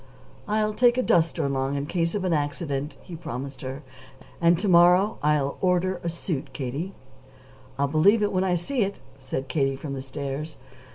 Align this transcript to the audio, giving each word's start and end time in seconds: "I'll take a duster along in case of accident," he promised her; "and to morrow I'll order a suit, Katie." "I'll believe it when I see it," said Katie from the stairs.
"I'll 0.47 0.73
take 0.73 0.97
a 0.97 1.03
duster 1.03 1.45
along 1.45 1.75
in 1.77 1.85
case 1.85 2.15
of 2.15 2.25
accident," 2.25 2.97
he 3.03 3.15
promised 3.15 3.61
her; 3.61 3.83
"and 4.41 4.57
to 4.57 4.67
morrow 4.67 5.19
I'll 5.21 5.59
order 5.61 6.01
a 6.03 6.09
suit, 6.09 6.53
Katie." 6.53 6.95
"I'll 7.77 7.85
believe 7.87 8.23
it 8.23 8.31
when 8.31 8.43
I 8.43 8.55
see 8.55 8.81
it," 8.81 8.97
said 9.19 9.47
Katie 9.47 9.75
from 9.75 9.93
the 9.93 10.01
stairs. 10.01 10.57